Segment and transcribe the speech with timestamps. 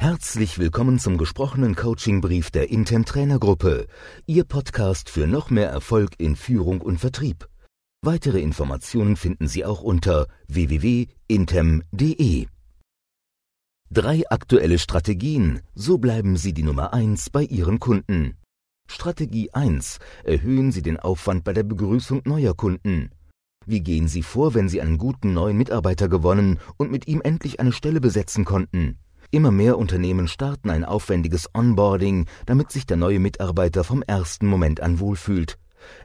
[0.00, 3.88] Herzlich willkommen zum gesprochenen Coachingbrief der Intem Trainergruppe,
[4.26, 7.48] Ihr Podcast für noch mehr Erfolg in Führung und Vertrieb.
[8.00, 12.46] Weitere Informationen finden Sie auch unter www.intem.de.
[13.90, 18.36] Drei aktuelle Strategien, so bleiben Sie die Nummer eins bei Ihren Kunden.
[18.88, 19.98] Strategie 1.
[20.22, 23.10] Erhöhen Sie den Aufwand bei der Begrüßung neuer Kunden.
[23.66, 27.58] Wie gehen Sie vor, wenn Sie einen guten neuen Mitarbeiter gewonnen und mit ihm endlich
[27.58, 28.96] eine Stelle besetzen konnten?
[29.30, 34.80] Immer mehr Unternehmen starten ein aufwendiges Onboarding, damit sich der neue Mitarbeiter vom ersten Moment
[34.80, 35.58] an wohlfühlt.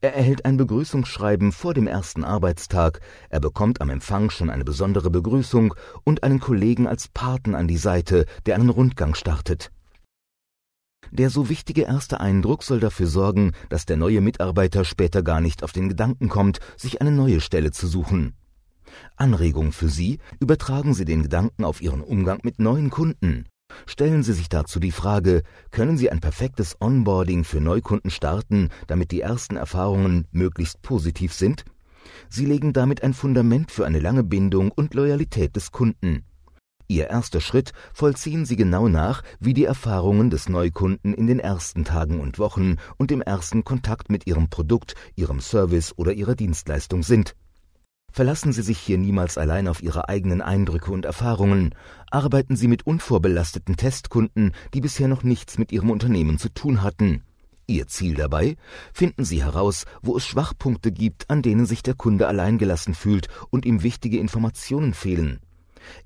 [0.00, 5.10] Er erhält ein Begrüßungsschreiben vor dem ersten Arbeitstag, er bekommt am Empfang schon eine besondere
[5.10, 9.72] Begrüßung und einen Kollegen als Paten an die Seite, der einen Rundgang startet.
[11.10, 15.64] Der so wichtige erste Eindruck soll dafür sorgen, dass der neue Mitarbeiter später gar nicht
[15.64, 18.34] auf den Gedanken kommt, sich eine neue Stelle zu suchen.
[19.16, 23.46] Anregung für Sie, übertragen Sie den Gedanken auf Ihren Umgang mit neuen Kunden.
[23.86, 29.10] Stellen Sie sich dazu die Frage, können Sie ein perfektes Onboarding für Neukunden starten, damit
[29.10, 31.64] die ersten Erfahrungen möglichst positiv sind?
[32.28, 36.24] Sie legen damit ein Fundament für eine lange Bindung und Loyalität des Kunden.
[36.90, 41.84] Ihr erster Schritt vollziehen Sie genau nach, wie die Erfahrungen des Neukunden in den ersten
[41.84, 47.02] Tagen und Wochen und im ersten Kontakt mit Ihrem Produkt, Ihrem Service oder Ihrer Dienstleistung
[47.02, 47.34] sind.
[48.18, 51.72] Verlassen Sie sich hier niemals allein auf Ihre eigenen Eindrücke und Erfahrungen.
[52.10, 57.22] Arbeiten Sie mit unvorbelasteten Testkunden, die bisher noch nichts mit Ihrem Unternehmen zu tun hatten.
[57.68, 58.56] Ihr Ziel dabei?
[58.92, 63.64] Finden Sie heraus, wo es Schwachpunkte gibt, an denen sich der Kunde alleingelassen fühlt und
[63.64, 65.38] ihm wichtige Informationen fehlen.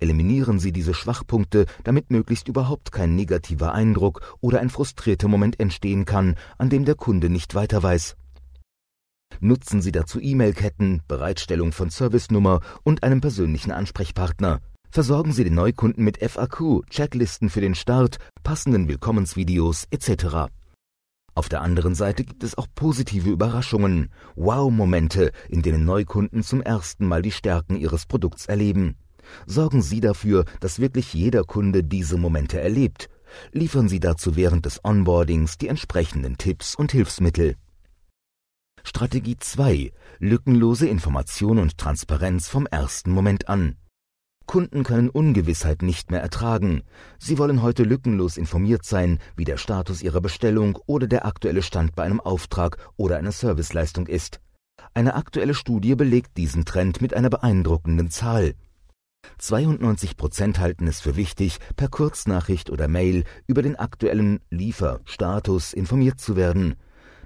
[0.00, 6.06] Eliminieren Sie diese Schwachpunkte, damit möglichst überhaupt kein negativer Eindruck oder ein frustrierter Moment entstehen
[6.06, 8.16] kann, an dem der Kunde nicht weiter weiß.
[9.40, 14.60] Nutzen Sie dazu E-Mail-Ketten, Bereitstellung von Servicenummer und einem persönlichen Ansprechpartner.
[14.90, 20.50] Versorgen Sie den Neukunden mit FAQ, Checklisten für den Start, passenden Willkommensvideos etc.
[21.34, 27.06] Auf der anderen Seite gibt es auch positive Überraschungen, Wow-Momente, in denen Neukunden zum ersten
[27.06, 28.96] Mal die Stärken ihres Produkts erleben.
[29.46, 33.08] Sorgen Sie dafür, dass wirklich jeder Kunde diese Momente erlebt.
[33.52, 37.54] Liefern Sie dazu während des Onboardings die entsprechenden Tipps und Hilfsmittel.
[38.84, 39.92] Strategie 2.
[40.18, 43.76] Lückenlose Information und Transparenz vom ersten Moment an.
[44.46, 46.82] Kunden können Ungewissheit nicht mehr ertragen.
[47.18, 51.94] Sie wollen heute lückenlos informiert sein, wie der Status ihrer Bestellung oder der aktuelle Stand
[51.94, 54.40] bei einem Auftrag oder einer Serviceleistung ist.
[54.92, 58.54] Eine aktuelle Studie belegt diesen Trend mit einer beeindruckenden Zahl.
[59.38, 66.20] 92 Prozent halten es für wichtig, per Kurznachricht oder Mail über den aktuellen Lieferstatus informiert
[66.20, 66.76] zu werden.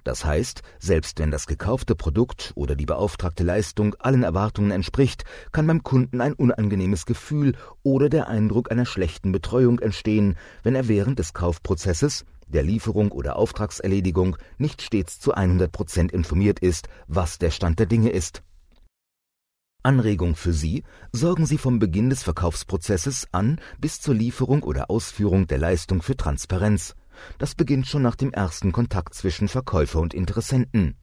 [0.04, 5.66] Das heißt, selbst wenn das gekaufte Produkt oder die beauftragte Leistung allen Erwartungen entspricht, kann
[5.66, 11.19] beim Kunden ein unangenehmes Gefühl oder der Eindruck einer schlechten Betreuung entstehen, wenn er während
[11.19, 17.50] des Kaufprozesses, der Lieferung oder Auftragserledigung nicht stets zu 100 Prozent informiert ist, was der
[17.50, 18.42] Stand der Dinge ist.
[19.82, 20.82] Anregung für Sie,
[21.12, 26.16] sorgen Sie vom Beginn des Verkaufsprozesses an bis zur Lieferung oder Ausführung der Leistung für
[26.16, 26.94] Transparenz.
[27.39, 30.97] Das beginnt schon nach dem ersten Kontakt zwischen Verkäufer und Interessenten.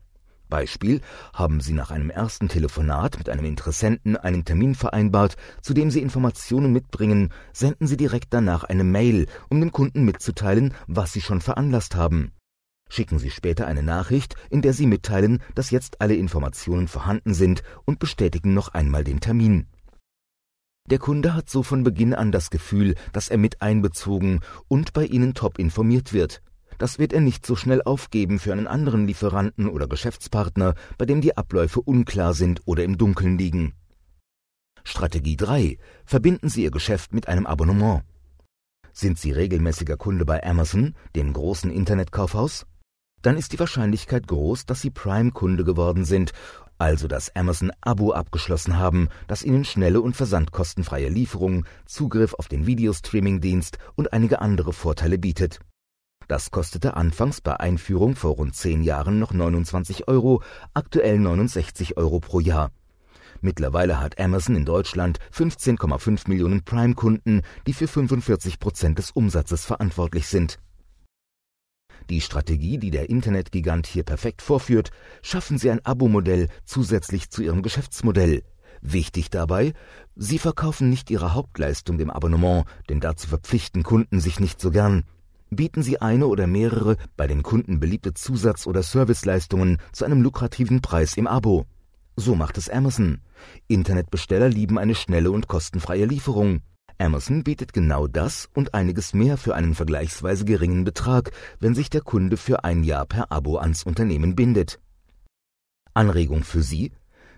[0.51, 1.01] Beispiel,
[1.33, 6.01] haben Sie nach einem ersten Telefonat mit einem Interessenten einen Termin vereinbart, zu dem Sie
[6.01, 11.41] Informationen mitbringen, senden Sie direkt danach eine Mail, um dem Kunden mitzuteilen, was Sie schon
[11.41, 12.33] veranlasst haben.
[12.89, 17.63] Schicken Sie später eine Nachricht, in der Sie mitteilen, dass jetzt alle Informationen vorhanden sind
[17.85, 19.67] und bestätigen noch einmal den Termin.
[20.89, 25.05] Der Kunde hat so von Beginn an das Gefühl, dass er mit einbezogen und bei
[25.05, 26.41] Ihnen top informiert wird.
[26.77, 31.21] Das wird er nicht so schnell aufgeben für einen anderen Lieferanten oder Geschäftspartner, bei dem
[31.21, 33.73] die Abläufe unklar sind oder im Dunkeln liegen.
[34.83, 35.77] Strategie 3.
[36.05, 38.03] Verbinden Sie Ihr Geschäft mit einem Abonnement.
[38.93, 42.65] Sind Sie regelmäßiger Kunde bei Amazon, dem großen Internetkaufhaus?
[43.21, 46.33] Dann ist die Wahrscheinlichkeit groß, dass Sie Prime-Kunde geworden sind
[46.81, 53.77] also das Amazon-Abo abgeschlossen haben, das Ihnen schnelle und versandkostenfreie Lieferungen, Zugriff auf den Videostreaming-Dienst
[53.93, 55.59] und einige andere Vorteile bietet.
[56.27, 60.41] Das kostete anfangs bei Einführung vor rund zehn Jahren noch 29 Euro,
[60.73, 62.71] aktuell 69 Euro pro Jahr.
[63.41, 70.27] Mittlerweile hat Amazon in Deutschland 15,5 Millionen Prime-Kunden, die für 45 Prozent des Umsatzes verantwortlich
[70.27, 70.57] sind.
[72.09, 77.61] Die Strategie, die der Internetgigant hier perfekt vorführt, schaffen Sie ein Abo-Modell zusätzlich zu Ihrem
[77.61, 78.43] Geschäftsmodell.
[78.81, 79.73] Wichtig dabei,
[80.15, 85.03] Sie verkaufen nicht Ihre Hauptleistung im Abonnement, denn dazu verpflichten Kunden sich nicht so gern.
[85.51, 90.81] Bieten Sie eine oder mehrere bei den Kunden beliebte Zusatz- oder Serviceleistungen zu einem lukrativen
[90.81, 91.65] Preis im Abo.
[92.15, 93.19] So macht es Amazon.
[93.67, 96.61] Internetbesteller lieben eine schnelle und kostenfreie Lieferung.
[97.01, 102.01] Amazon bietet genau das und einiges mehr für einen vergleichsweise geringen Betrag, wenn sich der
[102.01, 104.79] Kunde für ein Jahr per Abo ans Unternehmen bindet.
[105.93, 106.91] Anregung für Sie?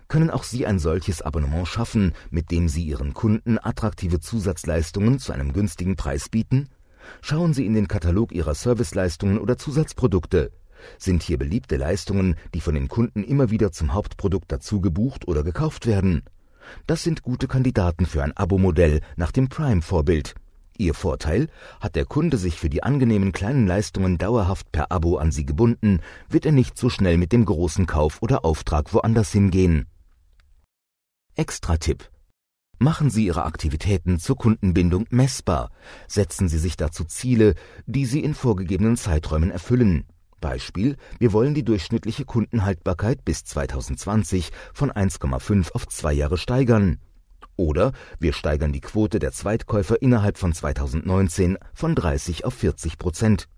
[0.06, 5.32] Können auch Sie ein solches Abonnement schaffen, mit dem Sie Ihren Kunden attraktive Zusatzleistungen zu
[5.32, 6.68] einem günstigen Preis bieten?
[7.22, 10.52] Schauen Sie in den Katalog Ihrer Serviceleistungen oder Zusatzprodukte.
[10.98, 15.42] Sind hier beliebte Leistungen, die von den Kunden immer wieder zum Hauptprodukt dazu gebucht oder
[15.42, 16.22] gekauft werden?
[16.86, 20.34] Das sind gute Kandidaten für ein Abo-Modell nach dem Prime-Vorbild.
[20.76, 21.48] Ihr Vorteil,
[21.80, 26.00] hat der Kunde sich für die angenehmen kleinen Leistungen dauerhaft per Abo an Sie gebunden,
[26.28, 29.86] wird er nicht so schnell mit dem großen Kauf oder Auftrag woanders hingehen.
[31.36, 32.10] Extra-Tipp.
[32.78, 35.70] Machen Sie Ihre Aktivitäten zur Kundenbindung messbar.
[36.08, 37.54] Setzen Sie sich dazu Ziele,
[37.86, 40.06] die Sie in vorgegebenen Zeiträumen erfüllen.
[40.40, 46.98] Beispiel, wir wollen die durchschnittliche Kundenhaltbarkeit bis 2020 von 1,5 auf zwei Jahre steigern.
[47.56, 53.48] Oder wir steigern die Quote der Zweitkäufer innerhalb von 2019 von 30 auf 40 Prozent.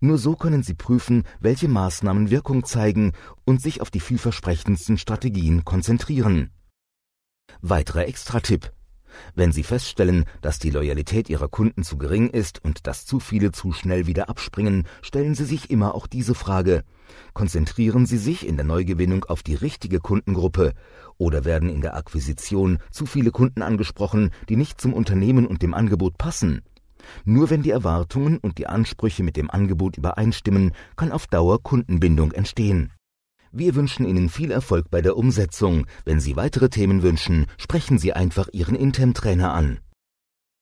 [0.00, 3.12] Nur so können Sie prüfen, welche Maßnahmen Wirkung zeigen
[3.44, 6.50] und sich auf die vielversprechendsten Strategien konzentrieren.
[7.60, 8.72] Weiterer Extra-Tipp.
[9.34, 13.52] Wenn Sie feststellen, dass die Loyalität Ihrer Kunden zu gering ist und dass zu viele
[13.52, 16.84] zu schnell wieder abspringen, stellen Sie sich immer auch diese Frage.
[17.32, 20.72] Konzentrieren Sie sich in der Neugewinnung auf die richtige Kundengruppe
[21.18, 25.74] oder werden in der Akquisition zu viele Kunden angesprochen, die nicht zum Unternehmen und dem
[25.74, 26.62] Angebot passen?
[27.24, 32.32] Nur wenn die Erwartungen und die Ansprüche mit dem Angebot übereinstimmen, kann auf Dauer Kundenbindung
[32.32, 32.92] entstehen.
[33.52, 35.86] Wir wünschen Ihnen viel Erfolg bei der Umsetzung.
[36.04, 39.80] Wenn Sie weitere Themen wünschen, sprechen Sie einfach Ihren Intem-Trainer an.